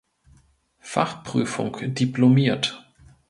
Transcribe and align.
Fachprüfung 0.79 1.93
diplomiert. 1.93 2.91